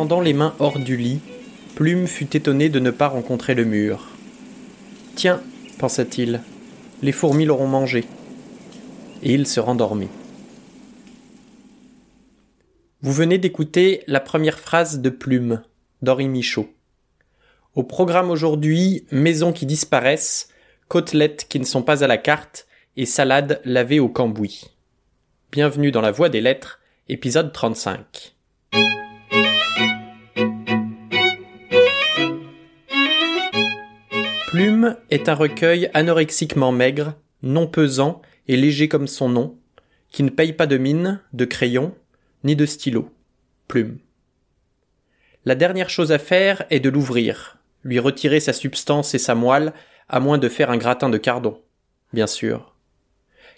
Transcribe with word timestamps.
Les 0.00 0.32
mains 0.32 0.54
hors 0.58 0.78
du 0.78 0.96
lit, 0.96 1.20
Plume 1.74 2.06
fut 2.06 2.34
étonné 2.34 2.70
de 2.70 2.80
ne 2.80 2.90
pas 2.90 3.08
rencontrer 3.08 3.54
le 3.54 3.66
mur. 3.66 4.08
Tiens, 5.14 5.42
pensa-t-il, 5.78 6.40
les 7.02 7.12
fourmis 7.12 7.44
l'auront 7.44 7.66
mangé. 7.66 8.04
Et 9.22 9.34
il 9.34 9.46
se 9.46 9.60
rendormit. 9.60 10.08
Vous 13.02 13.12
venez 13.12 13.36
d'écouter 13.36 14.02
la 14.06 14.20
première 14.20 14.58
phrase 14.58 15.00
de 15.00 15.10
Plume, 15.10 15.62
d'Henri 16.00 16.28
Michaud. 16.28 16.70
Au 17.74 17.82
programme 17.82 18.30
aujourd'hui, 18.30 19.04
maisons 19.10 19.52
qui 19.52 19.66
disparaissent, 19.66 20.48
côtelettes 20.88 21.46
qui 21.46 21.60
ne 21.60 21.64
sont 21.64 21.82
pas 21.82 22.02
à 22.02 22.06
la 22.06 22.16
carte 22.16 22.66
et 22.96 23.04
salades 23.04 23.60
lavées 23.66 24.00
au 24.00 24.08
cambouis. 24.08 24.70
Bienvenue 25.52 25.92
dans 25.92 26.00
la 26.00 26.10
Voie 26.10 26.30
des 26.30 26.40
Lettres, 26.40 26.80
épisode 27.08 27.52
35. 27.52 28.34
Plume 34.80 34.96
est 35.10 35.28
un 35.28 35.34
recueil 35.34 35.90
anorexiquement 35.92 36.72
maigre, 36.72 37.12
non 37.42 37.66
pesant 37.66 38.22
et 38.48 38.56
léger 38.56 38.88
comme 38.88 39.08
son 39.08 39.28
nom, 39.28 39.58
qui 40.08 40.22
ne 40.22 40.30
paye 40.30 40.54
pas 40.54 40.66
de 40.66 40.78
mine, 40.78 41.20
de 41.34 41.44
crayon, 41.44 41.94
ni 42.44 42.56
de 42.56 42.64
stylo. 42.64 43.10
Plume. 43.68 43.98
La 45.44 45.54
dernière 45.54 45.90
chose 45.90 46.12
à 46.12 46.18
faire 46.18 46.64
est 46.70 46.80
de 46.80 46.88
l'ouvrir, 46.88 47.58
lui 47.84 47.98
retirer 47.98 48.40
sa 48.40 48.54
substance 48.54 49.14
et 49.14 49.18
sa 49.18 49.34
moelle, 49.34 49.74
à 50.08 50.18
moins 50.18 50.38
de 50.38 50.48
faire 50.48 50.70
un 50.70 50.78
gratin 50.78 51.10
de 51.10 51.18
cardon. 51.18 51.60
Bien 52.14 52.26
sûr. 52.26 52.74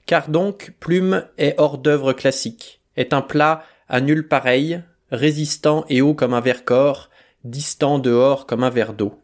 Car 0.07 0.29
donc, 0.29 0.75
Plume 0.81 1.29
est 1.39 1.55
hors 1.57 1.79
d'œuvre 1.79 2.15
classique, 2.15 2.81
est 2.97 3.13
un 3.13 3.23
plat 3.23 3.63
à 3.89 4.01
nul 4.01 4.27
pareil, 4.27 4.83
résistant 5.13 5.85
et 5.89 6.03
haut 6.03 6.15
comme 6.15 6.35
un 6.35 6.41
verre 6.41 6.65
corps, 6.65 7.11
distant 7.45 8.01
dehors 8.01 8.45
comme 8.45 8.65
un 8.65 8.71
verre 8.71 8.93
d'eau. 8.93 9.22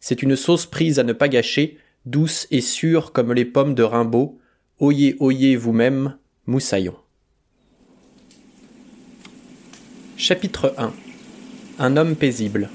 C'est 0.00 0.22
une 0.22 0.36
sauce 0.36 0.66
prise 0.66 0.98
à 0.98 1.04
ne 1.04 1.12
pas 1.12 1.28
gâcher, 1.28 1.78
douce 2.04 2.46
et 2.50 2.60
sûre 2.60 3.12
comme 3.12 3.32
les 3.32 3.44
pommes 3.44 3.74
de 3.74 3.82
Rimbaud. 3.82 4.38
Oyez, 4.78 5.16
oyez 5.20 5.56
vous-même, 5.56 6.16
moussaillon. 6.46 6.94
Chapitre 10.16 10.74
1 10.78 10.92
Un 11.78 11.96
homme 11.96 12.16
paisible. 12.16 12.70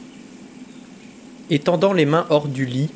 Étendant 1.50 1.94
les 1.94 2.06
mains 2.06 2.26
hors 2.30 2.48
du 2.48 2.66
lit, 2.66 2.90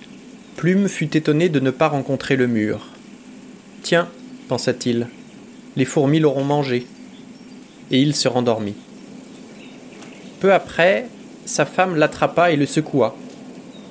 Plume 0.55 0.87
fut 0.87 1.17
étonné 1.17 1.49
de 1.49 1.59
ne 1.59 1.71
pas 1.71 1.89
rencontrer 1.89 2.37
le 2.37 2.47
mur. 2.47 2.87
Tiens, 3.83 4.07
pensa-t-il, 4.47 5.07
les 5.75 5.85
fourmis 5.85 6.19
l'auront 6.19 6.45
mangé. 6.45 6.87
Et 7.91 7.99
il 8.01 8.15
se 8.15 8.27
rendormit. 8.27 8.75
Peu 10.39 10.53
après, 10.53 11.07
sa 11.45 11.65
femme 11.65 11.95
l'attrapa 11.95 12.51
et 12.51 12.55
le 12.55 12.65
secoua. 12.65 13.15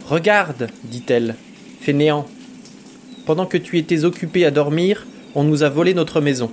Regarde, 0.06 0.68
dit-elle, 0.84 1.34
fainéant. 1.80 2.26
Pendant 3.24 3.46
que 3.46 3.56
tu 3.56 3.78
étais 3.78 4.04
occupé 4.04 4.44
à 4.44 4.50
dormir, 4.50 5.06
on 5.34 5.44
nous 5.44 5.62
a 5.62 5.70
volé 5.70 5.94
notre 5.94 6.20
maison. 6.20 6.50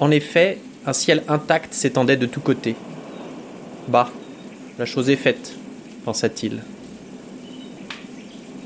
En 0.00 0.10
effet, 0.10 0.58
un 0.86 0.94
ciel 0.94 1.22
intact 1.28 1.74
s'étendait 1.74 2.16
de 2.16 2.24
tous 2.24 2.40
côtés. 2.40 2.76
Bah, 3.88 4.10
la 4.78 4.86
chose 4.86 5.10
est 5.10 5.16
faite, 5.16 5.54
pensa-t-il. 6.06 6.62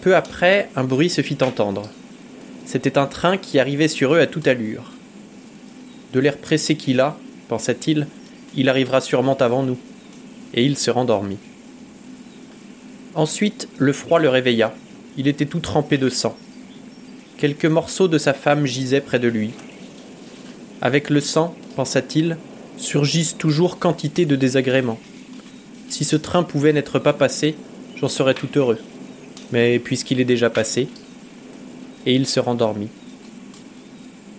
Peu 0.02 0.14
après, 0.14 0.68
un 0.76 0.84
bruit 0.84 1.10
se 1.10 1.22
fit 1.22 1.38
entendre. 1.42 1.90
C'était 2.64 2.96
un 2.96 3.06
train 3.06 3.38
qui 3.38 3.58
arrivait 3.58 3.88
sur 3.88 4.14
eux 4.14 4.20
à 4.20 4.28
toute 4.28 4.46
allure. 4.46 4.92
De 6.12 6.20
l'air 6.20 6.36
pressé 6.38 6.76
qu'il 6.76 7.00
a, 7.00 7.16
pensa-t-il, 7.48 8.06
il 8.54 8.68
arrivera 8.68 9.00
sûrement 9.00 9.36
avant 9.36 9.64
nous. 9.64 9.78
Et 10.54 10.64
il 10.64 10.78
se 10.78 10.92
rendormit. 10.92 11.38
Ensuite, 13.14 13.68
le 13.78 13.92
froid 13.92 14.18
le 14.18 14.28
réveilla. 14.28 14.74
Il 15.16 15.28
était 15.28 15.46
tout 15.46 15.60
trempé 15.60 15.98
de 15.98 16.08
sang. 16.08 16.36
Quelques 17.38 17.64
morceaux 17.66 18.08
de 18.08 18.18
sa 18.18 18.34
femme 18.34 18.66
gisaient 18.66 19.00
près 19.00 19.18
de 19.18 19.28
lui. 19.28 19.50
Avec 20.80 21.10
le 21.10 21.20
sang, 21.20 21.54
pensa-t-il, 21.76 22.36
surgissent 22.76 23.36
toujours 23.36 23.78
quantité 23.78 24.26
de 24.26 24.36
désagréments. 24.36 25.00
Si 25.88 26.04
ce 26.04 26.16
train 26.16 26.42
pouvait 26.42 26.72
n'être 26.72 26.98
pas 26.98 27.12
passé, 27.12 27.56
j'en 27.96 28.08
serais 28.08 28.34
tout 28.34 28.48
heureux. 28.56 28.78
Mais 29.52 29.78
puisqu'il 29.78 30.20
est 30.20 30.24
déjà 30.24 30.50
passé, 30.50 30.88
et 32.06 32.14
il 32.14 32.26
se 32.26 32.40
rendormit. 32.40 32.90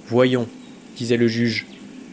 Voyons, 0.07 0.47
disait 0.95 1.17
le 1.17 1.27
juge, 1.27 1.65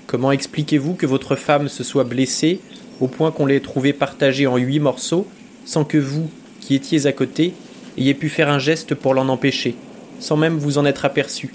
comment 0.07 0.33
expliquez-vous 0.33 0.95
que 0.95 1.07
votre 1.07 1.37
femme 1.37 1.69
se 1.69 1.85
soit 1.85 2.05
blessée 2.05 2.61
au 3.01 3.09
point 3.09 3.31
qu'on 3.31 3.47
l'ait 3.47 3.61
trouvée 3.61 3.93
partagée 3.93 4.47
en 4.47 4.57
huit 4.57 4.81
morceaux, 4.81 5.27
sans 5.65 5.85
que 5.85 5.99
vous, 5.99 6.31
qui 6.67 6.75
étiez 6.75 7.07
à 7.07 7.13
côté, 7.13 7.55
ayez 7.97 8.15
pu 8.15 8.29
faire 8.29 8.49
un 8.49 8.59
geste 8.59 8.97
pour 8.97 9.15
l'en 9.15 9.29
empêcher, 9.29 9.77
sans 10.19 10.37
même 10.37 10.59
vous 10.59 10.79
en 10.79 10.85
être 10.85 11.05
aperçu 11.05 11.53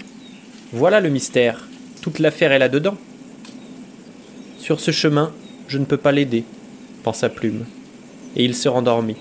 Voilà 0.72 1.00
le 1.00 1.10
mystère. 1.10 1.68
Toute 2.00 2.18
l'affaire 2.18 2.50
est 2.50 2.58
là-dedans. 2.58 2.96
Sur 4.58 4.80
ce 4.80 4.90
chemin, 4.90 5.30
je 5.68 5.76
ne 5.76 5.84
peux 5.84 5.98
pas 5.98 6.12
l'aider, 6.12 6.44
pensa 7.02 7.28
Plume, 7.28 7.66
et 8.36 8.44
il 8.46 8.56
se 8.56 8.70
rendormit. 8.70 9.18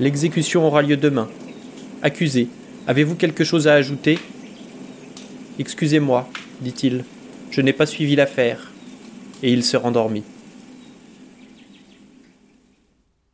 L'exécution 0.00 0.66
aura 0.66 0.82
lieu 0.82 0.96
demain. 0.96 1.28
Accusé, 2.02 2.48
avez-vous 2.88 3.14
quelque 3.14 3.44
chose 3.44 3.68
à 3.68 3.74
ajouter? 3.74 4.18
Excusez-moi, 5.60 6.28
dit-il, 6.62 7.04
je 7.52 7.60
n'ai 7.60 7.72
pas 7.72 7.86
suivi 7.86 8.16
l'affaire. 8.16 8.72
Et 9.44 9.52
il 9.52 9.62
se 9.62 9.76
rendormit. 9.76 10.24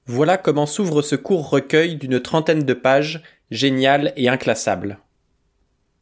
Voilà 0.06 0.36
comment 0.36 0.66
s'ouvre 0.66 1.02
ce 1.02 1.16
court 1.16 1.48
recueil 1.48 1.96
d'une 1.96 2.20
trentaine 2.20 2.64
de 2.64 2.74
pages, 2.74 3.22
génial 3.50 4.12
et 4.16 4.28
inclassable. 4.28 4.98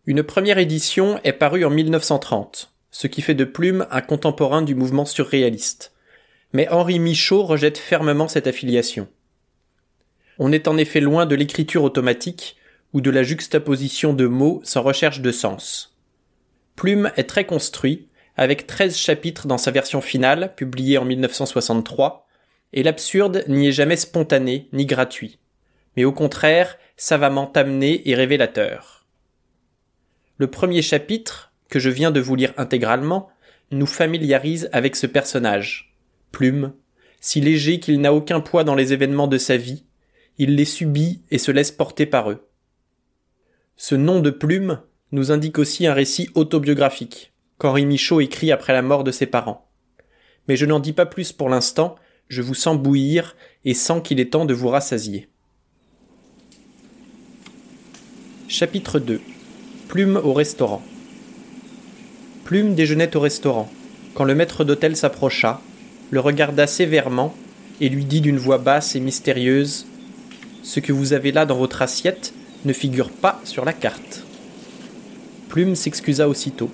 Une 0.07 0.23
première 0.23 0.59
édition 0.59 1.21
est 1.25 1.33
parue 1.33 1.65
en 1.65 1.71
1930 1.71 2.71
ce 2.91 3.07
qui 3.07 3.23
fait 3.23 3.35
de 3.35 3.45
Plume 3.45 3.87
un 3.91 4.01
contemporain 4.01 4.63
du 4.63 4.75
mouvement 4.75 5.05
surréaliste. 5.05 5.93
Mais 6.53 6.69
Henri 6.69 6.99
Michaud 6.99 7.45
rejette 7.45 7.79
fermement 7.79 8.29
cette 8.29 8.47
affiliation. 8.47 9.09
On 10.39 10.53
est 10.53 10.69
en 10.69 10.77
effet 10.77 11.01
loin 11.01 11.27
de 11.27 11.35
l'écriture 11.35 11.85
automatique 11.85 12.57
ou 12.93 13.01
de 13.01 13.11
la 13.11 13.23
juxtaposition 13.23 14.13
de 14.13 14.27
mots 14.27 14.61
sans 14.65 14.83
recherche 14.83 15.21
de 15.21 15.31
sens. 15.31 15.97
Plume 16.75 17.13
est 17.17 17.29
très 17.29 17.45
construit, 17.45 18.09
avec 18.37 18.67
13 18.67 18.97
chapitres 18.97 19.47
dans 19.47 19.59
sa 19.59 19.71
version 19.71 20.01
finale, 20.01 20.55
publiée 20.57 20.99
en 20.99 21.05
1963, 21.05 22.27
et 22.73 22.83
l'absurde 22.83 23.45
n'y 23.49 23.69
est 23.69 23.73
jamais 23.73 23.97
spontané 23.97 24.69
ni 24.73 24.87
gratuit, 24.87 25.39
mais 25.97 26.05
au 26.05 26.13
contraire 26.13 26.79
savamment 26.97 27.51
amené 27.53 28.09
et 28.09 28.15
révélateur. 28.15 29.07
Le 30.37 30.47
premier 30.49 30.83
chapitre, 30.83 31.53
que 31.69 31.79
je 31.79 31.91
viens 31.91 32.11
de 32.11 32.21
vous 32.21 32.35
lire 32.35 32.55
intégralement, 32.57 33.31
nous 33.71 33.87
familiarise 33.87 34.69
avec 34.73 34.97
ce 34.97 35.07
personnage. 35.07 35.97
Plume, 36.33 36.75
si 37.21 37.41
léger 37.41 37.81
qu'il 37.81 38.01
n'a 38.01 38.15
aucun 38.15 38.41
poids 38.41 38.65
dans 38.65 38.75
les 38.75 38.93
événements 38.93 39.29
de 39.29 39.39
sa 39.39 39.57
vie, 39.57 39.85
il 40.39 40.57
les 40.57 40.65
subit 40.65 41.23
et 41.31 41.39
se 41.39 41.51
laisse 41.51 41.71
porter 41.71 42.07
par 42.07 42.31
eux. 42.31 42.49
Ce 43.77 43.95
nom 43.95 44.21
de 44.21 44.31
Plume 44.31 44.81
nous 45.13 45.33
indique 45.33 45.59
aussi 45.59 45.87
un 45.87 45.95
récit 45.95 46.31
autobiographique, 46.35 47.33
qu'Henri 47.59 47.85
Michaud 47.85 48.21
écrit 48.21 48.53
après 48.53 48.73
la 48.73 48.83
mort 48.83 49.05
de 49.05 49.11
ses 49.11 49.27
parents. 49.27 49.71
Mais 50.49 50.57
je 50.57 50.67
n'en 50.67 50.81
dis 50.81 50.93
pas 50.93 51.07
plus 51.07 51.33
pour 51.33 51.49
l'instant, 51.49 51.97
je 52.31 52.43
vous 52.43 52.55
sens 52.55 52.79
bouillir 52.79 53.37
et 53.65 53.75
sens 53.75 54.01
qu'il 54.03 54.21
est 54.21 54.31
temps 54.31 54.45
de 54.45 54.55
vous 54.55 54.69
rassasier. 54.69 55.29
Chapitre 58.47 59.01
2 59.01 59.21
Plume 59.89 60.21
au 60.23 60.33
restaurant. 60.33 60.83
Plume 62.45 62.77
déjeunait 62.77 63.17
au 63.17 63.21
restaurant, 63.21 63.69
quand 64.15 64.23
le 64.23 64.37
maître 64.37 64.65
d'hôtel 64.65 64.97
s'approcha, 64.97 65.61
le 66.11 66.21
regarda 66.21 66.69
sévèrement 66.69 67.35
et 67.81 67.89
lui 67.89 68.05
dit 68.05 68.21
d'une 68.21 68.39
voix 68.39 68.59
basse 68.59 68.95
et 68.95 69.01
mystérieuse 69.01 69.87
Ce 70.63 70.79
que 70.79 70.93
vous 70.93 71.13
avez 71.13 71.33
là 71.33 71.47
dans 71.47 71.57
votre 71.57 71.83
assiette 71.83 72.33
ne 72.65 72.73
figure 72.73 73.11
pas 73.11 73.41
sur 73.43 73.65
la 73.65 73.73
carte. 73.73 74.25
Plume 75.49 75.75
s'excusa 75.75 76.29
aussitôt. 76.29 76.71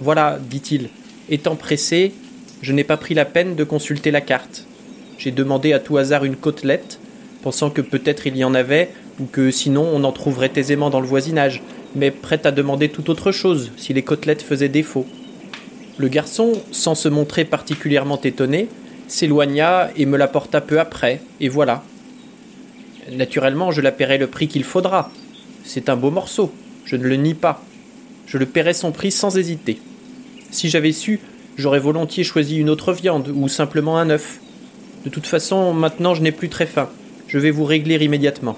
Voilà, 0.00 0.38
dit-il, 0.38 0.88
étant 1.28 1.56
pressé, 1.56 2.12
je 2.62 2.72
n'ai 2.72 2.84
pas 2.84 2.96
pris 2.96 3.14
la 3.14 3.24
peine 3.24 3.54
de 3.54 3.64
consulter 3.64 4.10
la 4.10 4.20
carte. 4.20 4.64
J'ai 5.18 5.30
demandé 5.30 5.72
à 5.72 5.80
tout 5.80 5.96
hasard 5.96 6.24
une 6.24 6.36
côtelette, 6.36 6.98
pensant 7.42 7.70
que 7.70 7.80
peut-être 7.80 8.26
il 8.26 8.36
y 8.36 8.44
en 8.44 8.54
avait, 8.54 8.90
ou 9.18 9.26
que 9.26 9.50
sinon 9.50 9.88
on 9.92 10.04
en 10.04 10.12
trouverait 10.12 10.52
aisément 10.56 10.90
dans 10.90 11.00
le 11.00 11.06
voisinage, 11.06 11.62
mais 11.94 12.10
prêt 12.10 12.46
à 12.46 12.52
demander 12.52 12.88
tout 12.88 13.10
autre 13.10 13.32
chose 13.32 13.70
si 13.76 13.92
les 13.92 14.02
côtelettes 14.02 14.42
faisaient 14.42 14.68
défaut. 14.68 15.06
Le 15.98 16.08
garçon, 16.08 16.52
sans 16.70 16.94
se 16.94 17.08
montrer 17.08 17.44
particulièrement 17.44 18.20
étonné, 18.20 18.68
s'éloigna 19.08 19.90
et 19.96 20.06
me 20.06 20.16
l'apporta 20.16 20.60
peu 20.60 20.78
après, 20.80 21.20
et 21.40 21.48
voilà. 21.48 21.82
Naturellement, 23.12 23.70
je 23.70 23.80
la 23.80 23.92
paierai 23.92 24.18
le 24.18 24.26
prix 24.26 24.48
qu'il 24.48 24.64
faudra. 24.64 25.10
C'est 25.64 25.88
un 25.88 25.96
beau 25.96 26.10
morceau, 26.10 26.52
je 26.84 26.96
ne 26.96 27.04
le 27.04 27.16
nie 27.16 27.34
pas. 27.34 27.62
Je 28.26 28.38
le 28.38 28.46
paierai 28.46 28.72
son 28.72 28.92
prix 28.92 29.10
sans 29.10 29.36
hésiter. 29.36 29.80
Si 30.50 30.68
j'avais 30.68 30.92
su, 30.92 31.20
j'aurais 31.60 31.78
volontiers 31.78 32.24
choisi 32.24 32.56
une 32.56 32.70
autre 32.70 32.92
viande 32.92 33.28
ou 33.28 33.46
simplement 33.48 33.98
un 33.98 34.10
œuf. 34.10 34.40
De 35.04 35.10
toute 35.10 35.26
façon, 35.26 35.72
maintenant 35.72 36.14
je 36.14 36.22
n'ai 36.22 36.32
plus 36.32 36.48
très 36.48 36.66
faim. 36.66 36.88
Je 37.28 37.38
vais 37.38 37.50
vous 37.50 37.64
régler 37.64 37.96
immédiatement. 38.04 38.56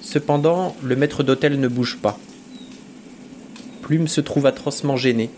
Cependant, 0.00 0.74
le 0.82 0.96
maître 0.96 1.22
d'hôtel 1.22 1.60
ne 1.60 1.68
bouge 1.68 1.98
pas. 2.00 2.18
Plume 3.82 4.08
se 4.08 4.20
trouve 4.20 4.46
atrocement 4.46 4.96
gêné. 4.96 5.30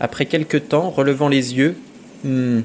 Après 0.00 0.26
quelque 0.26 0.58
temps, 0.58 0.90
relevant 0.90 1.28
les 1.28 1.56
yeux, 1.56 1.76
hmm, 2.24 2.60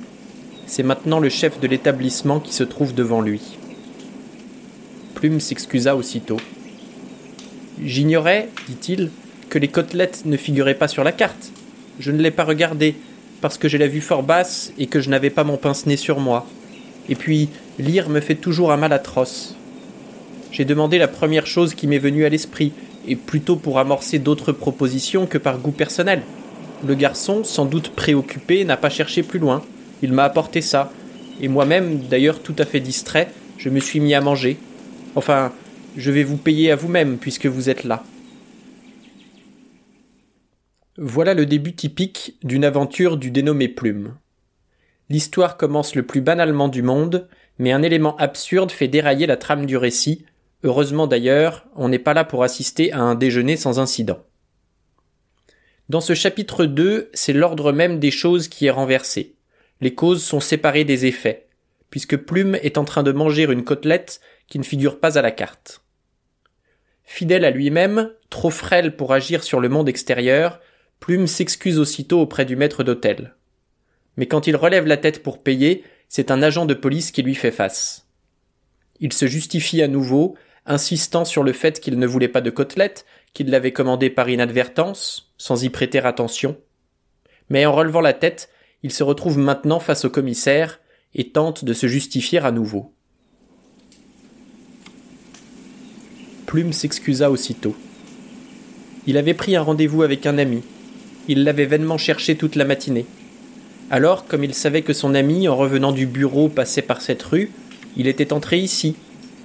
c'est 0.68 0.84
maintenant 0.84 1.20
le 1.20 1.30
chef 1.30 1.60
de 1.60 1.68
l'établissement 1.68 2.40
qui 2.40 2.54
se 2.54 2.64
trouve 2.64 2.94
devant 2.94 3.22
lui. 3.22 3.58
Plume 5.16 5.40
s'excusa 5.40 5.96
aussitôt. 5.96 6.38
J'ignorais, 7.84 8.50
dit-il, 8.68 9.10
que 9.50 9.58
les 9.58 9.68
côtelettes 9.68 10.24
ne 10.26 10.38
figuraient 10.38 10.76
pas 10.76 10.88
sur 10.88 11.04
la 11.04 11.12
carte. 11.12 11.52
Je 12.00 12.12
ne 12.12 12.22
l'ai 12.22 12.32
pas 12.32 12.44
regardé, 12.44 12.96
parce 13.42 13.58
que 13.58 13.68
j'ai 13.68 13.78
la 13.78 13.88
vue 13.88 14.02
fort 14.02 14.24
basse 14.24 14.72
et 14.78 14.88
que 14.88 15.02
je 15.02 15.10
n'avais 15.10 15.30
pas 15.30 15.44
mon 15.44 15.58
pince-nez 15.58 15.98
sur 15.98 16.20
moi. 16.20 16.46
Et 17.10 17.16
puis, 17.16 17.50
lire 17.80 18.10
me 18.10 18.22
fait 18.22 18.36
toujours 18.36 18.72
un 18.72 18.78
mal 18.78 18.94
atroce. 18.94 19.56
J'ai 20.52 20.66
demandé 20.66 20.98
la 20.98 21.08
première 21.08 21.48
chose 21.48 21.74
qui 21.74 21.88
m'est 21.88 21.98
venue 21.98 22.26
à 22.26 22.30
l'esprit, 22.30 22.74
et 23.08 23.16
plutôt 23.16 23.56
pour 23.56 23.80
amorcer 23.80 24.20
d'autres 24.20 24.52
propositions 24.52 25.26
que 25.26 25.38
par 25.38 25.58
goût 25.58 25.72
personnel. 25.72 26.22
Le 26.86 26.96
garçon, 26.96 27.44
sans 27.44 27.66
doute 27.66 27.90
préoccupé, 27.90 28.66
n'a 28.66 28.78
pas 28.78 28.90
cherché 28.90 29.24
plus 29.24 29.40
loin. 29.40 29.64
Il 30.02 30.14
m'a 30.14 30.24
apporté 30.24 30.62
ça. 30.62 30.92
Et 31.42 31.48
moi-même, 31.48 32.00
d'ailleurs 32.10 32.42
tout 32.42 32.56
à 32.60 32.66
fait 32.66 32.80
distrait, 32.80 33.30
je 33.58 33.70
me 33.70 33.80
suis 33.80 34.00
mis 34.00 34.14
à 34.14 34.22
manger. 34.22 34.58
Enfin, 35.16 35.52
je 35.98 36.12
vais 36.12 36.24
vous 36.24 36.38
payer 36.38 36.72
à 36.72 36.76
vous-même 36.76 37.18
puisque 37.18 37.46
vous 37.46 37.70
êtes 37.70 37.84
là. 37.84 38.04
Voilà 41.04 41.34
le 41.34 41.48
début 41.48 41.74
typique 41.74 42.38
d'une 42.44 42.64
aventure 42.64 43.18
du 43.18 43.32
dénommé 43.32 43.68
Plume. 43.68 44.18
L'histoire 45.10 45.58
commence 45.58 45.96
le 45.96 46.06
plus 46.06 46.22
banalement 46.22 46.68
du 46.68 46.84
monde, 46.84 47.28
mais 47.58 47.72
un 47.72 47.82
élément 47.82 48.16
absurde 48.18 48.72
fait 48.72 48.88
dérailler 48.88 49.26
la 49.26 49.36
trame 49.36 49.66
du 49.66 49.78
récit. 49.78 50.28
Heureusement 50.62 51.08
d'ailleurs, 51.08 51.66
on 51.76 51.90
n'est 51.90 51.98
pas 51.98 52.14
là 52.14 52.24
pour 52.24 52.44
assister 52.44 52.92
à 52.92 53.00
un 53.00 53.16
déjeuner 53.16 53.58
sans 53.58 53.80
incident. 53.80 54.20
Dans 55.90 56.02
ce 56.02 56.14
chapitre 56.14 56.66
2, 56.66 57.10
c'est 57.16 57.34
l'ordre 57.34 57.72
même 57.72 57.98
des 57.98 58.12
choses 58.12 58.48
qui 58.48 58.68
est 58.68 58.70
renversé. 58.70 59.34
Les 59.80 59.96
causes 59.96 60.24
sont 60.24 60.40
séparées 60.40 60.86
des 60.86 61.08
effets, 61.08 61.48
puisque 61.90 62.16
Plume 62.16 62.60
est 62.62 62.78
en 62.78 62.86
train 62.86 63.02
de 63.02 63.12
manger 63.12 63.46
une 63.46 63.64
côtelette 63.64 64.22
qui 64.48 64.60
ne 64.60 64.64
figure 64.64 65.00
pas 65.00 65.18
à 65.18 65.24
la 65.24 65.32
carte. 65.32 65.82
Fidèle 67.06 67.44
à 67.44 67.50
lui-même, 67.50 68.12
trop 68.30 68.52
frêle 68.52 68.96
pour 68.96 69.14
agir 69.14 69.44
sur 69.44 69.60
le 69.60 69.68
monde 69.68 69.90
extérieur, 69.90 70.60
Plume 71.02 71.26
s'excuse 71.26 71.80
aussitôt 71.80 72.22
auprès 72.22 72.46
du 72.46 72.56
maître 72.56 72.84
d'hôtel. 72.84 73.34
Mais 74.18 74.28
quand 74.28 74.46
il 74.46 74.56
relève 74.56 74.86
la 74.86 74.98
tête 74.98 75.24
pour 75.24 75.42
payer, 75.42 75.84
c'est 76.08 76.30
un 76.30 76.44
agent 76.44 76.68
de 76.68 76.76
police 76.76 77.10
qui 77.10 77.24
lui 77.24 77.34
fait 77.34 77.52
face. 77.52 78.08
Il 79.00 79.12
se 79.12 79.26
justifie 79.26 79.82
à 79.82 79.88
nouveau, 79.88 80.36
insistant 80.68 81.26
sur 81.26 81.42
le 81.42 81.54
fait 81.54 81.80
qu'il 81.80 81.98
ne 81.98 82.06
voulait 82.06 82.28
pas 82.28 82.42
de 82.42 82.52
côtelette, 82.52 83.08
qu'il 83.34 83.50
l'avait 83.50 83.74
commandé 83.74 84.12
par 84.12 84.30
inadvertance, 84.30 85.34
sans 85.40 85.64
y 85.64 85.70
prêter 85.70 85.98
attention. 85.98 86.56
Mais 87.50 87.66
en 87.66 87.74
relevant 87.74 88.02
la 88.02 88.14
tête, 88.14 88.50
il 88.84 88.92
se 88.92 89.04
retrouve 89.04 89.40
maintenant 89.40 89.80
face 89.80 90.06
au 90.06 90.12
commissaire 90.12 90.82
et 91.16 91.32
tente 91.32 91.66
de 91.66 91.74
se 91.74 91.88
justifier 91.88 92.38
à 92.38 92.52
nouveau. 92.52 92.94
Plume 96.46 96.74
s'excusa 96.74 97.32
aussitôt. 97.32 97.76
Il 99.08 99.18
avait 99.18 99.34
pris 99.34 99.56
un 99.56 99.64
rendez-vous 99.64 100.04
avec 100.04 100.28
un 100.28 100.38
ami. 100.38 100.62
Il 101.32 101.46
l'avait 101.46 101.66
vainement 101.66 101.98
cherché 101.98 102.36
toute 102.36 102.58
la 102.58 102.66
matinée. 102.66 103.06
Alors, 103.90 104.26
comme 104.26 104.44
il 104.44 104.54
savait 104.54 104.82
que 104.82 104.92
son 104.92 105.16
ami, 105.16 105.48
en 105.48 105.56
revenant 105.56 105.94
du 105.94 106.06
bureau, 106.06 106.50
passait 106.50 106.82
par 106.82 107.00
cette 107.00 107.24
rue, 107.24 107.52
il 107.96 108.08
était 108.08 108.34
entré 108.34 108.60
ici, 108.60 108.96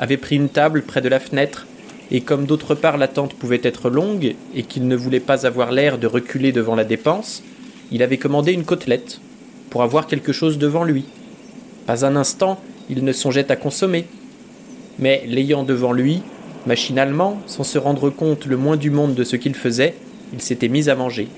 avait 0.01 0.17
pris 0.17 0.35
une 0.35 0.49
table 0.49 0.83
près 0.83 1.01
de 1.01 1.09
la 1.09 1.21
fenêtre, 1.21 1.69
et 2.11 2.23
comme 2.23 2.45
d'autre 2.45 2.75
part 2.75 2.97
l'attente 2.97 3.35
pouvait 3.35 3.61
être 3.63 3.89
longue, 3.89 4.35
et 4.53 4.65
qu'il 4.65 4.89
ne 4.89 4.97
voulait 4.97 5.21
pas 5.21 5.47
avoir 5.47 5.71
l'air 5.71 5.97
de 5.97 6.09
reculer 6.09 6.51
devant 6.51 6.75
la 6.75 6.83
dépense, 6.83 7.45
il 7.93 8.03
avait 8.03 8.19
commandé 8.19 8.53
une 8.53 8.65
côtelette, 8.65 9.21
pour 9.71 9.85
avoir 9.85 10.09
quelque 10.09 10.33
chose 10.33 10.59
devant 10.59 10.83
lui. 10.83 11.05
Pas 11.87 12.05
un 12.05 12.17
instant, 12.17 12.61
il 12.91 13.05
ne 13.05 13.13
songeait 13.13 13.53
à 13.53 13.55
consommer. 13.55 14.07
Mais 14.99 15.23
l'ayant 15.29 15.63
devant 15.63 15.93
lui, 15.93 16.21
Machinalement, 16.67 17.41
sans 17.47 17.63
se 17.63 17.79
rendre 17.79 18.11
compte 18.11 18.45
le 18.47 18.57
moins 18.57 18.77
du 18.77 18.91
monde 18.91 19.15
de 19.15 19.23
ce 19.23 19.37
qu'il 19.37 19.55
faisait, 19.55 19.95
il 20.33 20.43
s'était 20.43 20.67
mis 20.67 20.89
à 20.89 20.97
manger. 20.97 21.29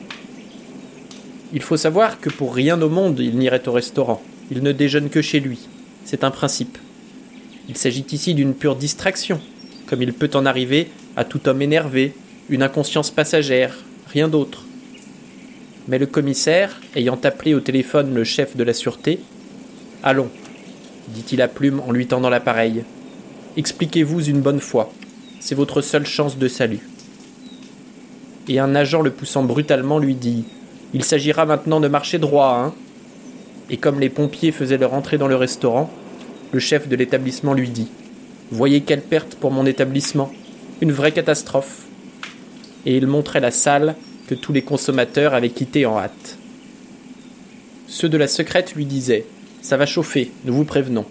Il 1.53 1.63
faut 1.63 1.77
savoir 1.77 2.21
que 2.21 2.29
pour 2.29 2.55
rien 2.55 2.81
au 2.83 2.89
monde 2.89 3.21
il 3.21 3.37
n'irait 3.39 3.69
au 3.69 3.73
restaurant. 3.73 4.23
Il 4.51 4.63
ne 4.63 4.73
déjeune 4.73 5.09
que 5.09 5.23
chez 5.23 5.41
lui. 5.41 5.69
C'est 6.05 6.25
un 6.25 6.31
principe. 6.31 6.79
Il 7.69 7.77
s'agit 7.77 8.07
ici 8.13 8.35
d'une 8.35 8.55
pure 8.55 8.77
distraction, 8.77 9.41
comme 9.87 10.03
il 10.03 10.13
peut 10.13 10.31
en 10.35 10.47
arriver 10.47 10.89
à 11.17 11.25
tout 11.25 11.49
homme 11.49 11.63
énervé, 11.63 12.15
une 12.49 12.63
inconscience 12.63 13.11
passagère, 13.11 13.77
rien 14.09 14.29
d'autre. 14.29 14.65
Mais 15.87 15.99
le 15.99 16.07
commissaire, 16.07 16.81
ayant 16.95 17.19
appelé 17.25 17.55
au 17.55 17.61
téléphone 17.61 18.15
le 18.15 18.25
chef 18.25 18.57
de 18.57 18.65
la 18.65 18.73
sûreté, 18.73 19.21
Allons, 20.03 20.31
dit-il 21.09 21.43
à 21.43 21.49
Plume 21.49 21.81
en 21.81 21.91
lui 21.91 22.07
tendant 22.07 22.31
l'appareil. 22.31 22.85
Expliquez-vous 23.57 24.23
une 24.27 24.41
bonne 24.41 24.61
fois. 24.61 24.93
C'est 25.41 25.57
votre 25.57 25.81
seule 25.81 26.07
chance 26.07 26.39
de 26.39 26.47
salut. 26.47 26.89
Et 28.47 28.61
un 28.61 28.77
agent 28.77 29.03
le 29.03 29.11
poussant 29.11 29.43
brutalement 29.43 29.99
lui 29.99 30.15
dit 30.15 30.45
Il 30.95 31.05
s'agira 31.05 31.45
maintenant 31.45 31.81
de 31.81 31.89
marcher 31.89 32.19
droit, 32.19 32.55
hein 32.55 32.75
Et 33.69 33.77
comme 33.77 34.01
les 34.01 34.09
pompiers 34.09 34.53
faisaient 34.53 34.79
leur 34.79 34.95
entrée 34.95 35.19
dans 35.19 35.29
le 35.29 35.37
restaurant, 35.37 35.91
le 36.53 36.61
chef 36.61 36.89
de 36.89 36.97
l'établissement 36.97 37.53
lui 37.53 37.69
dit 37.69 37.89
Voyez 38.51 38.81
quelle 38.81 39.03
perte 39.03 39.35
pour 39.35 39.51
mon 39.51 39.67
établissement 39.67 40.33
Une 40.81 40.93
vraie 40.93 41.13
catastrophe. 41.13 41.83
Et 42.87 42.97
il 42.97 43.07
montrait 43.07 43.41
la 43.41 43.51
salle 43.51 43.97
que 44.27 44.35
tous 44.35 44.53
les 44.55 44.63
consommateurs 44.63 45.35
avaient 45.35 45.51
quittée 45.51 45.85
en 45.85 45.99
hâte. 45.99 46.39
Ceux 47.87 48.09
de 48.09 48.17
la 48.17 48.29
secrète 48.29 48.75
lui 48.75 48.87
disaient 48.87 49.27
Ça 49.61 49.77
va 49.77 49.85
chauffer, 49.85 50.33
nous 50.47 50.55
vous 50.55 50.65
prévenons. 50.65 51.05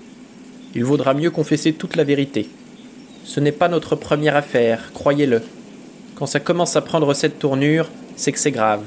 Il 0.73 0.83
vaudra 0.83 1.13
mieux 1.13 1.29
confesser 1.29 1.73
toute 1.73 1.95
la 1.95 2.03
vérité. 2.03 2.49
Ce 3.23 3.39
n'est 3.39 3.51
pas 3.51 3.67
notre 3.67 3.95
première 3.95 4.35
affaire, 4.35 4.91
croyez-le. 4.93 5.43
Quand 6.15 6.25
ça 6.25 6.39
commence 6.39 6.75
à 6.75 6.81
prendre 6.81 7.13
cette 7.13 7.37
tournure, 7.37 7.89
c'est 8.15 8.31
que 8.31 8.39
c'est 8.39 8.51
grave. 8.51 8.83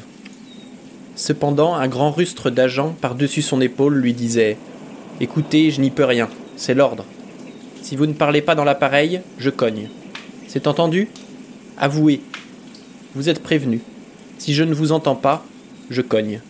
Cependant, 1.21 1.75
un 1.75 1.87
grand 1.87 2.13
rustre 2.13 2.49
d'agent 2.49 2.97
par-dessus 2.99 3.43
son 3.43 3.61
épaule 3.61 3.95
lui 3.95 4.15
disait 4.15 4.57
Écoutez, 5.21 5.71
je 5.71 5.83
n'y 5.83 5.91
peux 5.91 6.07
rien, 6.07 6.31
c'est 6.57 6.73
l'ordre. 6.73 7.05
Si 7.83 7.95
vous 7.95 8.07
ne 8.07 8.15
parlez 8.15 8.41
pas 8.41 8.55
dans 8.55 8.65
l'appareil, 8.65 9.21
je 9.37 9.51
cogne. 9.51 9.91
C'est 10.49 10.67
entendu? 10.67 11.11
Avouez. 11.77 12.23
Vous 13.15 13.29
êtes 13.29 13.43
prévenu. 13.43 13.83
Si 14.39 14.55
je 14.55 14.65
ne 14.65 14.73
vous 14.73 14.93
entends 14.93 15.15
pas, 15.15 15.45
je 15.91 16.01
cogne. 16.01 16.41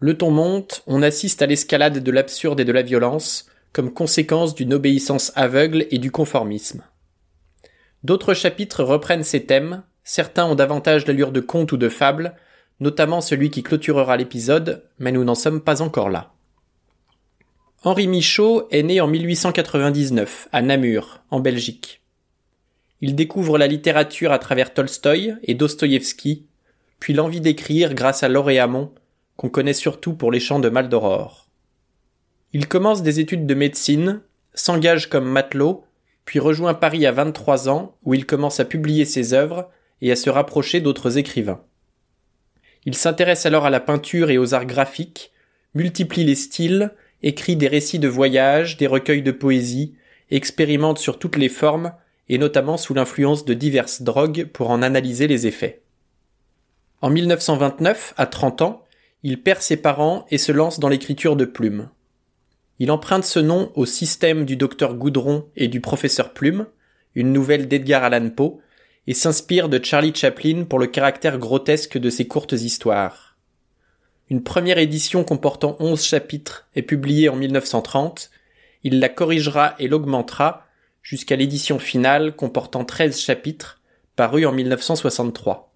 Le 0.00 0.18
ton 0.18 0.32
monte, 0.32 0.82
on 0.88 1.00
assiste 1.00 1.42
à 1.42 1.46
l'escalade 1.46 2.02
de 2.02 2.10
l'absurde 2.10 2.58
et 2.58 2.64
de 2.64 2.72
la 2.72 2.82
violence, 2.82 3.46
comme 3.72 3.92
conséquence 3.92 4.56
d'une 4.56 4.74
obéissance 4.74 5.30
aveugle 5.36 5.86
et 5.92 5.98
du 5.98 6.10
conformisme. 6.10 6.82
D'autres 8.02 8.34
chapitres 8.34 8.82
reprennent 8.82 9.22
ces 9.22 9.44
thèmes, 9.44 9.84
certains 10.04 10.46
ont 10.46 10.54
davantage 10.54 11.06
l'allure 11.06 11.32
de 11.32 11.40
conte 11.40 11.72
ou 11.72 11.76
de 11.76 11.88
fable, 11.88 12.34
notamment 12.80 13.20
celui 13.20 13.50
qui 13.50 13.62
clôturera 13.62 14.16
l'épisode, 14.16 14.84
mais 14.98 15.12
nous 15.12 15.24
n'en 15.24 15.34
sommes 15.34 15.60
pas 15.60 15.82
encore 15.82 16.10
là. 16.10 16.32
Henri 17.84 18.06
Michaud 18.06 18.68
est 18.70 18.82
né 18.82 19.00
en 19.00 19.08
1899 19.08 20.48
à 20.52 20.62
Namur, 20.62 21.20
en 21.30 21.40
Belgique. 21.40 22.00
Il 23.00 23.16
découvre 23.16 23.58
la 23.58 23.66
littérature 23.66 24.30
à 24.30 24.38
travers 24.38 24.72
Tolstoï 24.72 25.34
et 25.42 25.54
Dostoïevski, 25.54 26.46
puis 27.00 27.12
l'envie 27.12 27.40
d'écrire 27.40 27.94
grâce 27.94 28.22
à 28.22 28.28
Laure 28.28 28.50
qu'on 29.36 29.48
connaît 29.48 29.72
surtout 29.72 30.14
pour 30.14 30.30
les 30.30 30.38
chants 30.38 30.60
de 30.60 30.68
Maldoror. 30.68 31.48
Il 32.52 32.68
commence 32.68 33.02
des 33.02 33.18
études 33.18 33.46
de 33.46 33.54
médecine, 33.54 34.20
s'engage 34.54 35.08
comme 35.08 35.28
matelot, 35.28 35.84
puis 36.24 36.38
rejoint 36.38 36.74
Paris 36.74 37.06
à 37.06 37.12
23 37.12 37.68
ans 37.68 37.96
où 38.04 38.14
il 38.14 38.26
commence 38.26 38.60
à 38.60 38.64
publier 38.64 39.04
ses 39.04 39.34
œuvres 39.34 39.68
et 40.02 40.12
à 40.12 40.16
se 40.16 40.28
rapprocher 40.28 40.82
d'autres 40.82 41.16
écrivains. 41.16 41.62
Il 42.84 42.94
s'intéresse 42.94 43.46
alors 43.46 43.64
à 43.64 43.70
la 43.70 43.80
peinture 43.80 44.30
et 44.30 44.36
aux 44.36 44.52
arts 44.52 44.66
graphiques, 44.66 45.32
multiplie 45.74 46.24
les 46.24 46.34
styles, 46.34 46.92
écrit 47.22 47.56
des 47.56 47.68
récits 47.68 48.00
de 48.00 48.08
voyage, 48.08 48.76
des 48.76 48.88
recueils 48.88 49.22
de 49.22 49.30
poésie, 49.30 49.94
expérimente 50.30 50.98
sur 50.98 51.18
toutes 51.18 51.36
les 51.36 51.48
formes 51.48 51.92
et 52.28 52.38
notamment 52.38 52.76
sous 52.76 52.94
l'influence 52.94 53.44
de 53.44 53.54
diverses 53.54 54.02
drogues 54.02 54.46
pour 54.52 54.70
en 54.70 54.82
analyser 54.82 55.28
les 55.28 55.46
effets. 55.46 55.82
En 57.00 57.10
1929, 57.10 58.14
à 58.16 58.26
30 58.26 58.62
ans, 58.62 58.84
il 59.22 59.40
perd 59.40 59.60
ses 59.60 59.76
parents 59.76 60.26
et 60.30 60.38
se 60.38 60.50
lance 60.50 60.80
dans 60.80 60.88
l'écriture 60.88 61.36
de 61.36 61.44
plumes. 61.44 61.88
Il 62.78 62.90
emprunte 62.90 63.24
ce 63.24 63.38
nom 63.38 63.70
au 63.76 63.86
système 63.86 64.44
du 64.44 64.56
docteur 64.56 64.94
Goudron 64.94 65.46
et 65.54 65.68
du 65.68 65.80
professeur 65.80 66.32
Plume, 66.32 66.66
une 67.14 67.32
nouvelle 67.32 67.68
d'Edgar 67.68 68.02
Allan 68.02 68.30
Poe, 68.30 68.58
et 69.06 69.14
s'inspire 69.14 69.68
de 69.68 69.82
Charlie 69.82 70.14
Chaplin 70.14 70.64
pour 70.64 70.78
le 70.78 70.86
caractère 70.86 71.38
grotesque 71.38 71.98
de 71.98 72.10
ses 72.10 72.26
courtes 72.26 72.52
histoires. 72.52 73.36
Une 74.30 74.42
première 74.42 74.78
édition 74.78 75.24
comportant 75.24 75.76
onze 75.80 76.04
chapitres 76.04 76.68
est 76.74 76.82
publiée 76.82 77.28
en 77.28 77.36
1930, 77.36 78.30
il 78.84 79.00
la 79.00 79.08
corrigera 79.08 79.74
et 79.78 79.88
l'augmentera 79.88 80.66
jusqu'à 81.02 81.36
l'édition 81.36 81.78
finale 81.78 82.34
comportant 82.34 82.84
treize 82.84 83.20
chapitres, 83.20 83.80
parue 84.16 84.46
en 84.46 84.52
1963. 84.52 85.72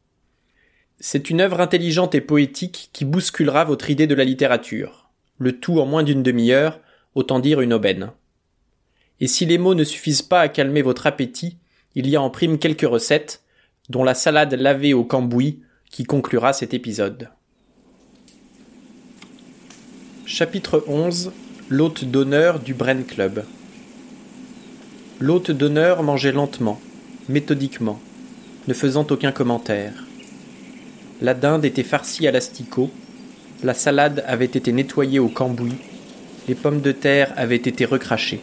C'est 0.99 1.29
une 1.29 1.41
œuvre 1.41 1.61
intelligente 1.61 2.15
et 2.15 2.21
poétique 2.21 2.91
qui 2.93 3.05
bousculera 3.05 3.65
votre 3.65 3.91
idée 3.91 4.07
de 4.07 4.15
la 4.15 4.25
littérature. 4.25 5.11
Le 5.39 5.59
tout 5.59 5.81
en 5.81 5.87
moins 5.87 6.03
d'une 6.03 6.23
demi-heure, 6.23 6.81
autant 7.15 7.41
dire 7.41 7.61
une 7.61 7.75
aubaine. 7.75 8.13
Et 9.21 9.27
si 9.27 9.45
les 9.45 9.59
mots 9.59 9.75
ne 9.75 9.85
suffisent 9.85 10.23
pas 10.23 10.41
à 10.41 10.49
calmer 10.49 10.83
votre 10.83 11.07
appétit, 11.07 11.59
il 11.97 12.09
y 12.09 12.15
a 12.15 12.21
en 12.23 12.29
prime 12.31 12.59
quelques 12.59 12.83
recettes, 12.83 13.43
dont 13.89 14.05
la 14.05 14.15
salade 14.15 14.53
lavée 14.53 14.93
au 14.93 15.03
cambouis 15.03 15.63
qui 15.91 16.05
conclura 16.05 16.53
cet 16.53 16.75
épisode. 16.75 17.31
Chapitre 20.27 20.85
11 20.87 21.33
L'hôte 21.71 22.05
d'honneur 22.05 22.61
du 22.61 22.75
Bren 22.75 23.05
Club. 23.05 23.45
L'hôte 25.19 25.51
d'honneur 25.51 26.03
mangeait 26.03 26.33
lentement, 26.33 26.81
méthodiquement, 27.29 27.99
ne 28.69 28.75
faisant 28.75 29.07
aucun 29.11 29.33
commentaire. 29.33 30.05
La 31.23 31.33
dinde 31.33 31.65
était 31.65 31.83
farcie 31.83 32.29
à 32.29 32.31
l'asticot, 32.31 32.91
la 33.65 33.73
salade 33.73 34.23
avait 34.27 34.45
été 34.45 34.71
nettoyée 34.71 35.19
au 35.19 35.29
cambouis, 35.29 35.79
les 36.47 36.55
pommes 36.55 36.83
de 36.83 36.93
terre 36.93 37.33
avaient 37.37 37.57
été 37.57 37.87
recrachées. 37.87 38.43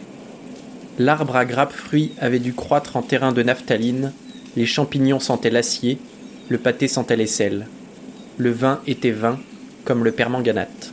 L'arbre 0.98 1.34
à 1.34 1.44
grappes 1.44 1.72
fruits 1.72 2.12
avait 2.20 2.38
dû 2.38 2.52
croître 2.54 2.96
en 2.96 3.02
terrain 3.02 3.32
de 3.32 3.42
naphtaline, 3.42 4.12
les 4.56 4.66
champignons 4.66 5.18
sentaient 5.18 5.50
l'acier, 5.50 5.98
le 6.48 6.58
pâté 6.58 6.86
sentait 6.86 7.16
les 7.16 7.26
sels. 7.26 7.66
Le 8.38 8.50
vin 8.50 8.80
était 8.86 9.10
vin, 9.10 9.40
comme 9.84 10.04
le 10.04 10.12
permanganate. 10.12 10.92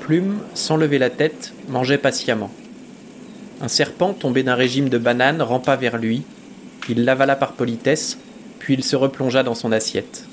Plume, 0.00 0.38
sans 0.54 0.76
lever 0.76 0.98
la 0.98 1.10
tête, 1.10 1.52
mangeait 1.68 1.98
patiemment. 1.98 2.50
Un 3.60 3.68
serpent 3.68 4.14
tombé 4.14 4.42
d'un 4.42 4.54
régime 4.54 4.88
de 4.88 4.98
bananes 4.98 5.42
rampa 5.42 5.76
vers 5.76 5.98
lui. 5.98 6.22
Il 6.88 7.04
l'avala 7.04 7.36
par 7.36 7.52
politesse, 7.52 8.18
puis 8.58 8.74
il 8.74 8.84
se 8.84 8.96
replongea 8.96 9.42
dans 9.42 9.54
son 9.54 9.72
assiette. 9.72 10.26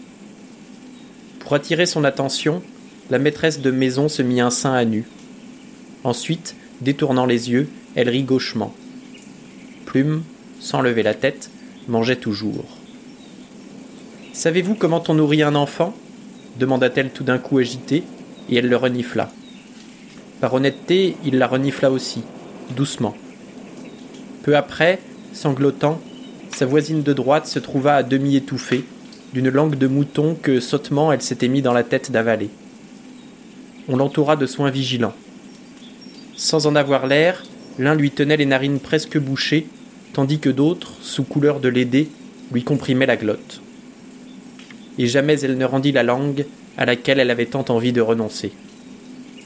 Pour 1.39 1.53
attirer 1.53 1.85
son 1.85 2.03
attention, 2.03 2.61
la 3.09 3.19
maîtresse 3.19 3.61
de 3.61 3.71
maison 3.71 4.09
se 4.09 4.21
mit 4.21 4.41
un 4.41 4.49
sein 4.49 4.73
à 4.73 4.85
nu. 4.85 5.05
Ensuite, 6.03 6.55
détournant 6.81 7.25
les 7.25 7.49
yeux, 7.49 7.69
elle 7.95 8.09
rit 8.09 8.23
gauchement. 8.23 8.73
Plume, 9.85 10.23
sans 10.59 10.81
lever 10.81 11.03
la 11.03 11.13
tête, 11.13 11.49
mangeait 11.87 12.15
toujours. 12.15 12.65
Savez-vous 14.33 14.75
comment 14.75 15.03
on 15.07 15.15
nourrit 15.15 15.43
un 15.43 15.55
enfant? 15.55 15.93
demanda-t-elle 16.59 17.11
tout 17.11 17.23
d'un 17.23 17.37
coup 17.37 17.59
agitée, 17.59 18.03
et 18.49 18.55
elle 18.55 18.69
le 18.69 18.75
renifla. 18.75 19.29
Par 20.41 20.53
honnêteté, 20.53 21.15
il 21.25 21.37
la 21.37 21.47
renifla 21.47 21.91
aussi, 21.91 22.23
doucement. 22.75 23.15
Peu 24.43 24.55
après, 24.55 24.99
sanglotant, 25.33 25.99
sa 26.51 26.65
voisine 26.65 27.03
de 27.03 27.13
droite 27.13 27.47
se 27.47 27.59
trouva 27.59 27.95
à 27.95 28.03
demi 28.03 28.35
étouffée, 28.35 28.85
d'une 29.33 29.49
langue 29.49 29.75
de 29.75 29.87
mouton 29.87 30.35
que 30.41 30.59
sottement 30.59 31.11
elle 31.11 31.21
s'était 31.21 31.49
mis 31.49 31.61
dans 31.61 31.73
la 31.73 31.83
tête 31.83 32.11
d'avaler. 32.11 32.49
On 33.87 33.97
l'entoura 33.97 34.35
de 34.35 34.45
soins 34.45 34.71
vigilants. 34.71 35.13
Sans 36.37 36.65
en 36.67 36.75
avoir 36.75 37.07
l'air, 37.07 37.43
L'un 37.79 37.93
lui 37.93 38.09
tenait 38.09 38.37
les 38.37 38.45
narines 38.45 38.79
presque 38.79 39.19
bouchées, 39.19 39.67
tandis 40.13 40.39
que 40.39 40.49
d'autres, 40.49 40.93
sous 41.01 41.23
couleur 41.23 41.59
de 41.59 41.69
l'aider, 41.69 42.09
lui 42.51 42.63
comprimaient 42.63 43.05
la 43.05 43.17
glotte. 43.17 43.61
Et 44.97 45.05
jamais 45.05 45.39
elle 45.41 45.57
ne 45.57 45.65
rendit 45.65 45.91
la 45.91 46.01
langue 46.01 46.45
à 46.75 46.85
laquelle 46.85 47.19
elle 47.19 47.29
avait 47.29 47.45
tant 47.45 47.65
envie 47.69 47.93
de 47.93 48.01
renoncer. 48.01 48.51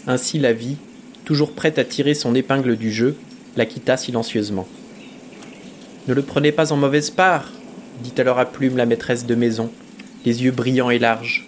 Ainsi 0.07 0.39
la 0.39 0.53
vie, 0.53 0.77
toujours 1.25 1.51
prête 1.51 1.77
à 1.77 1.83
tirer 1.83 2.13
son 2.13 2.36
épingle 2.36 2.77
du 2.77 2.91
jeu, 2.91 3.17
la 3.57 3.65
quitta 3.65 3.98
silencieusement. 3.98 4.67
Ne 6.07 6.13
le 6.13 6.21
prenez 6.21 6.53
pas 6.53 6.71
en 6.71 6.77
mauvaise 6.77 7.10
part, 7.10 7.51
dit 8.01 8.13
alors 8.17 8.39
à 8.39 8.45
Plume 8.45 8.77
la 8.77 8.86
maîtresse 8.86 9.25
de 9.25 9.36
maison, 9.36 9.71
les 10.25 10.43
yeux 10.43 10.51
brillants 10.51 10.89
et 10.89 11.00
larges. 11.00 11.48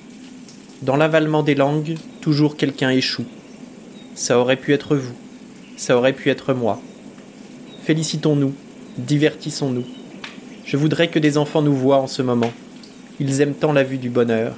Dans 0.81 0.97
l'avalement 0.97 1.43
des 1.43 1.55
langues, 1.55 1.95
toujours 2.19 2.57
quelqu'un 2.57 2.89
échoue. 2.89 3.25
Ça 4.15 4.37
aurait 4.37 4.57
pu 4.57 4.73
être 4.73 4.97
vous 4.97 5.15
ça 5.77 5.97
aurait 5.97 6.13
pu 6.13 6.29
être 6.29 6.53
moi. 6.53 6.81
Félicitons-nous, 7.83 8.53
divertissons-nous. 8.97 9.85
Je 10.65 10.77
voudrais 10.77 11.09
que 11.09 11.19
des 11.19 11.37
enfants 11.37 11.61
nous 11.61 11.75
voient 11.75 11.99
en 11.99 12.07
ce 12.07 12.21
moment. 12.21 12.51
Ils 13.19 13.41
aiment 13.41 13.55
tant 13.55 13.73
la 13.73 13.83
vue 13.83 13.97
du 13.97 14.09
bonheur. 14.09 14.55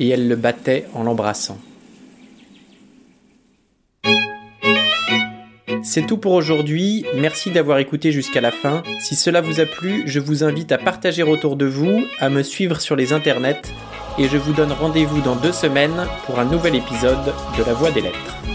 Et 0.00 0.08
elle 0.08 0.28
le 0.28 0.36
battait 0.36 0.86
en 0.94 1.02
l'embrassant. 1.02 1.58
C'est 5.82 6.04
tout 6.06 6.18
pour 6.18 6.32
aujourd'hui, 6.32 7.06
merci 7.16 7.50
d'avoir 7.50 7.78
écouté 7.78 8.12
jusqu'à 8.12 8.40
la 8.40 8.50
fin. 8.50 8.82
Si 9.00 9.14
cela 9.14 9.40
vous 9.40 9.60
a 9.60 9.66
plu, 9.66 10.02
je 10.06 10.20
vous 10.20 10.42
invite 10.42 10.72
à 10.72 10.78
partager 10.78 11.22
autour 11.22 11.56
de 11.56 11.64
vous, 11.64 12.02
à 12.18 12.28
me 12.28 12.42
suivre 12.42 12.80
sur 12.80 12.96
les 12.96 13.12
internets, 13.12 13.62
et 14.18 14.28
je 14.28 14.36
vous 14.36 14.52
donne 14.52 14.72
rendez-vous 14.72 15.20
dans 15.20 15.36
deux 15.36 15.52
semaines 15.52 16.06
pour 16.26 16.38
un 16.38 16.44
nouvel 16.44 16.74
épisode 16.74 17.32
de 17.56 17.64
La 17.64 17.72
Voix 17.72 17.90
des 17.92 18.00
Lettres. 18.00 18.45